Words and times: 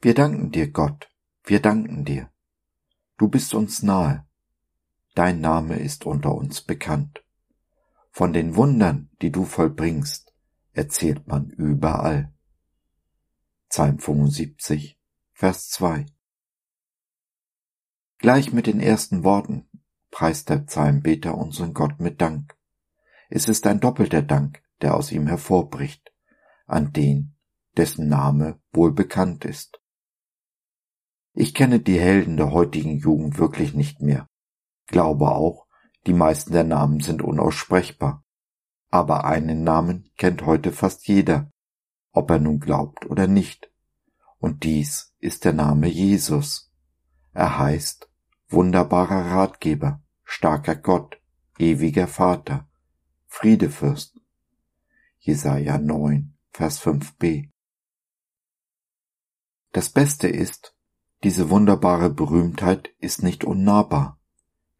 Wir 0.00 0.14
danken 0.14 0.50
dir, 0.50 0.72
Gott, 0.72 1.08
wir 1.44 1.62
danken 1.62 2.04
dir. 2.04 2.32
Du 3.16 3.28
bist 3.28 3.54
uns 3.54 3.84
nahe. 3.84 4.26
Dein 5.14 5.40
Name 5.40 5.78
ist 5.78 6.04
unter 6.04 6.34
uns 6.34 6.62
bekannt. 6.62 7.24
Von 8.10 8.32
den 8.32 8.56
Wundern, 8.56 9.08
die 9.22 9.30
du 9.30 9.44
vollbringst, 9.44 10.34
erzählt 10.72 11.28
man 11.28 11.50
überall. 11.50 12.34
Psalm 13.68 14.00
75, 14.00 14.98
Vers 15.32 15.68
2 15.68 16.06
Gleich 18.18 18.52
mit 18.52 18.66
den 18.66 18.80
ersten 18.80 19.22
Worten 19.22 19.68
preist 20.10 20.48
der 20.48 20.58
Psalmbeter 20.58 21.38
unseren 21.38 21.72
Gott 21.72 22.00
mit 22.00 22.20
Dank. 22.20 22.56
Es 23.30 23.46
ist 23.46 23.64
ein 23.68 23.78
doppelter 23.78 24.22
Dank, 24.22 24.60
der 24.80 24.96
aus 24.96 25.12
ihm 25.12 25.28
hervorbricht, 25.28 26.12
an 26.66 26.92
den, 26.92 27.36
dessen 27.76 28.08
Name 28.08 28.60
wohl 28.72 28.92
bekannt 28.92 29.44
ist. 29.44 29.80
Ich 31.34 31.54
kenne 31.54 31.80
die 31.80 31.98
Helden 31.98 32.36
der 32.36 32.52
heutigen 32.52 32.98
Jugend 32.98 33.38
wirklich 33.38 33.74
nicht 33.74 34.00
mehr, 34.02 34.28
glaube 34.86 35.30
auch, 35.30 35.66
die 36.06 36.12
meisten 36.12 36.52
der 36.52 36.64
Namen 36.64 37.00
sind 37.00 37.22
unaussprechbar. 37.22 38.24
Aber 38.90 39.24
einen 39.24 39.64
Namen 39.64 40.10
kennt 40.16 40.44
heute 40.44 40.70
fast 40.70 41.08
jeder, 41.08 41.50
ob 42.12 42.30
er 42.30 42.38
nun 42.38 42.60
glaubt 42.60 43.06
oder 43.06 43.26
nicht. 43.26 43.72
Und 44.38 44.64
dies 44.64 45.14
ist 45.18 45.44
der 45.44 45.52
Name 45.52 45.88
Jesus. 45.88 46.70
Er 47.32 47.58
heißt 47.58 48.10
wunderbarer 48.48 49.32
Ratgeber, 49.34 50.02
starker 50.24 50.76
Gott, 50.76 51.20
ewiger 51.58 52.06
Vater, 52.06 52.68
Friedefürst. 53.26 54.20
Jesaja 55.18 55.78
9, 55.78 56.36
Vers 56.50 56.82
5b. 56.82 57.51
Das 59.72 59.88
Beste 59.88 60.28
ist, 60.28 60.76
diese 61.24 61.48
wunderbare 61.48 62.10
Berühmtheit 62.10 62.90
ist 62.98 63.22
nicht 63.22 63.42
unnahbar. 63.42 64.20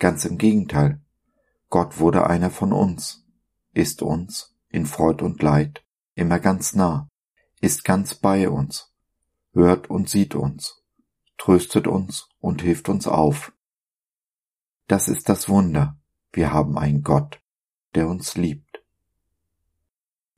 Ganz 0.00 0.24
im 0.24 0.36
Gegenteil. 0.36 1.00
Gott 1.68 2.00
wurde 2.00 2.26
einer 2.26 2.50
von 2.50 2.72
uns, 2.72 3.24
ist 3.72 4.02
uns, 4.02 4.56
in 4.68 4.86
Freud 4.86 5.24
und 5.24 5.42
Leid, 5.42 5.84
immer 6.14 6.40
ganz 6.40 6.74
nah, 6.74 7.08
ist 7.60 7.84
ganz 7.84 8.16
bei 8.16 8.48
uns, 8.48 8.92
hört 9.52 9.88
und 9.88 10.08
sieht 10.08 10.34
uns, 10.34 10.82
tröstet 11.38 11.86
uns 11.86 12.28
und 12.40 12.62
hilft 12.62 12.88
uns 12.88 13.06
auf. 13.06 13.52
Das 14.88 15.06
ist 15.06 15.28
das 15.28 15.48
Wunder, 15.48 16.00
wir 16.32 16.52
haben 16.52 16.78
einen 16.78 17.02
Gott, 17.02 17.40
der 17.94 18.08
uns 18.08 18.36
liebt. 18.36 18.82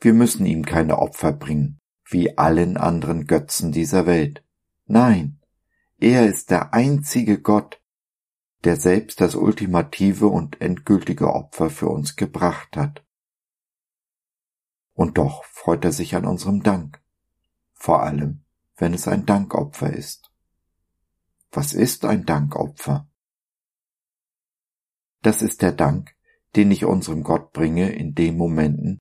Wir 0.00 0.12
müssen 0.12 0.44
ihm 0.44 0.66
keine 0.66 0.98
Opfer 0.98 1.32
bringen, 1.32 1.80
wie 2.12 2.36
allen 2.38 2.76
anderen 2.76 3.26
Götzen 3.26 3.72
dieser 3.72 4.06
Welt. 4.06 4.44
Nein, 4.86 5.40
er 5.98 6.26
ist 6.26 6.50
der 6.50 6.74
einzige 6.74 7.40
Gott, 7.40 7.80
der 8.64 8.76
selbst 8.76 9.20
das 9.20 9.34
ultimative 9.34 10.26
und 10.26 10.60
endgültige 10.60 11.32
Opfer 11.32 11.70
für 11.70 11.88
uns 11.88 12.16
gebracht 12.16 12.76
hat. 12.76 13.04
Und 14.94 15.18
doch 15.18 15.44
freut 15.44 15.84
er 15.84 15.92
sich 15.92 16.14
an 16.14 16.26
unserem 16.26 16.62
Dank, 16.62 17.02
vor 17.72 18.02
allem 18.02 18.44
wenn 18.76 18.94
es 18.94 19.08
ein 19.08 19.26
Dankopfer 19.26 19.92
ist. 19.92 20.30
Was 21.50 21.72
ist 21.72 22.04
ein 22.04 22.24
Dankopfer? 22.24 23.08
Das 25.22 25.42
ist 25.42 25.62
der 25.62 25.72
Dank, 25.72 26.16
den 26.56 26.70
ich 26.70 26.84
unserem 26.84 27.22
Gott 27.22 27.52
bringe 27.52 27.92
in 27.92 28.14
den 28.14 28.36
Momenten, 28.36 28.98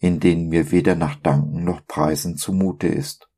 in 0.00 0.18
denen 0.18 0.48
mir 0.48 0.70
weder 0.72 0.96
nach 0.96 1.16
Danken 1.16 1.62
noch 1.62 1.86
Preisen 1.86 2.36
zumute 2.36 2.88
ist. 2.88 3.30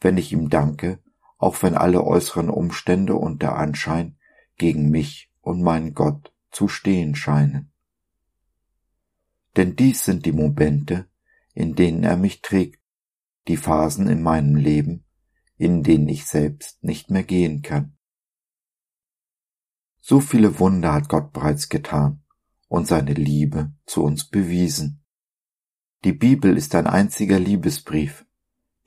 Wenn 0.00 0.16
ich 0.16 0.32
ihm 0.32 0.48
danke, 0.48 1.00
auch 1.36 1.62
wenn 1.62 1.74
alle 1.74 2.04
äußeren 2.04 2.48
Umstände 2.48 3.16
und 3.16 3.42
der 3.42 3.56
Anschein 3.56 4.16
gegen 4.56 4.88
mich 4.88 5.30
und 5.40 5.62
meinen 5.62 5.92
Gott 5.92 6.32
zu 6.50 6.68
stehen 6.68 7.16
scheinen. 7.16 7.72
Denn 9.56 9.76
dies 9.76 10.04
sind 10.04 10.24
die 10.26 10.32
Momente, 10.32 11.08
in 11.54 11.74
denen 11.74 12.04
er 12.04 12.16
mich 12.16 12.40
trägt, 12.40 12.80
die 13.48 13.56
Phasen 13.56 14.08
in 14.08 14.22
meinem 14.22 14.56
Leben, 14.56 15.04
in 15.56 15.82
denen 15.82 16.08
ich 16.08 16.26
selbst 16.26 16.82
nicht 16.82 17.10
mehr 17.10 17.24
gehen 17.24 17.62
kann. 17.62 17.96
So 20.00 20.20
viele 20.20 20.58
Wunder 20.58 20.92
hat 20.92 21.08
Gott 21.08 21.32
bereits 21.32 21.68
getan 21.68 22.22
und 22.68 22.86
seine 22.86 23.14
Liebe 23.14 23.72
zu 23.86 24.02
uns 24.02 24.28
bewiesen. 24.28 25.03
Die 26.04 26.12
Bibel 26.12 26.58
ist 26.58 26.74
ein 26.74 26.86
einziger 26.86 27.40
Liebesbrief, 27.40 28.26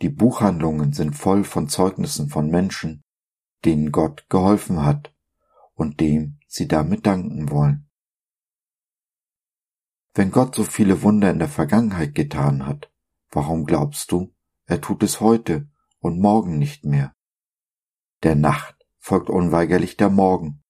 die 0.04 0.10
Buchhandlungen 0.10 0.94
sind 0.94 1.16
voll 1.16 1.44
von 1.44 1.68
Zeugnissen 1.68 2.30
von 2.30 2.52
Menschen, 2.52 3.04
denen 3.66 3.92
Gott 3.92 4.30
geholfen 4.30 4.86
hat 4.86 5.16
und 5.74 6.00
dem 6.00 6.38
sie 6.48 6.68
damit 6.68 7.08
danken 7.08 7.50
wollen. 7.50 7.90
Wenn 10.14 10.30
Gott 10.30 10.54
so 10.54 10.64
viele 10.64 11.02
Wunder 11.02 11.32
in 11.32 11.40
der 11.40 11.48
Vergangenheit 11.48 12.14
getan 12.14 12.68
hat, 12.68 12.92
warum 13.32 13.66
glaubst 13.66 14.12
du, 14.12 14.36
er 14.66 14.80
tut 14.80 15.02
es 15.02 15.20
heute 15.20 15.68
und 15.98 16.20
morgen 16.20 16.60
nicht 16.60 16.86
mehr? 16.86 17.16
Der 18.22 18.36
Nacht 18.36 18.88
folgt 19.00 19.32
unweigerlich 19.32 19.98
der 19.98 20.12
Morgen, 20.12 20.64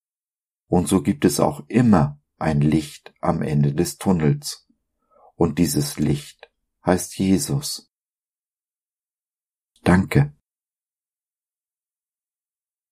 und 0.68 0.88
so 0.88 1.02
gibt 1.02 1.26
es 1.26 1.42
auch 1.42 1.66
immer 1.68 2.22
ein 2.38 2.62
Licht 2.62 3.14
am 3.20 3.42
Ende 3.42 3.74
des 3.74 3.98
Tunnels, 3.98 4.67
und 5.38 5.60
dieses 5.60 5.98
Licht 5.98 6.52
heißt 6.86 7.18
Jesus. 7.18 7.90
Danke. 9.84 10.34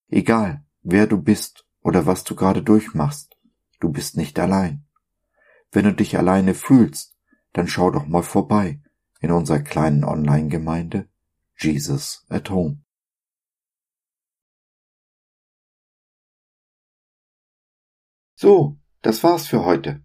Egal, 0.07 0.63
wer 0.81 1.07
du 1.07 1.22
bist 1.22 1.67
oder 1.81 2.05
was 2.05 2.23
du 2.23 2.35
gerade 2.35 2.63
durchmachst, 2.63 3.35
du 3.79 3.91
bist 3.91 4.16
nicht 4.16 4.39
allein. 4.39 4.85
Wenn 5.72 5.85
du 5.85 5.94
dich 5.94 6.17
alleine 6.17 6.53
fühlst, 6.53 7.17
dann 7.51 7.67
schau 7.67 7.91
doch 7.91 8.05
mal 8.05 8.23
vorbei 8.23 8.81
in 9.19 9.31
unserer 9.31 9.59
kleinen 9.59 10.03
Online-Gemeinde 10.03 11.09
Jesus 11.57 12.25
at 12.29 12.50
Home. 12.50 12.84
So, 18.35 18.78
das 19.01 19.23
war's 19.23 19.47
für 19.47 19.66
heute. 19.66 20.04